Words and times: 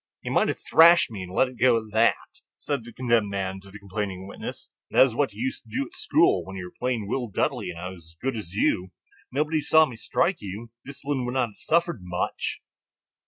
"You 0.23 0.31
might 0.31 0.47
have 0.47 0.57
thrashed 0.57 1.11
me 1.11 1.21
and 1.21 1.31
let 1.31 1.47
it 1.47 1.59
go 1.59 1.77
at 1.77 1.91
that," 1.91 2.15
said 2.57 2.83
the 2.83 2.91
condemned 2.91 3.29
man 3.29 3.59
to 3.61 3.69
the 3.69 3.77
complaining 3.77 4.27
witness; 4.27 4.71
"that 4.89 5.05
is 5.05 5.13
what 5.13 5.31
you 5.31 5.43
used 5.43 5.61
to 5.61 5.69
do 5.69 5.85
at 5.85 5.93
school, 5.93 6.43
when 6.43 6.55
you 6.55 6.65
were 6.65 6.75
plain 6.79 7.05
Will 7.07 7.27
Dudley 7.29 7.69
and 7.69 7.77
I 7.79 7.89
was 7.89 8.03
as 8.15 8.17
good 8.19 8.35
as 8.35 8.51
you. 8.53 8.87
Nobody 9.31 9.61
saw 9.61 9.85
me 9.85 9.95
strike 9.95 10.37
you; 10.41 10.71
discipline 10.83 11.23
would 11.25 11.35
not 11.35 11.49
have 11.49 11.57
suffered 11.57 11.99
much." 12.01 12.61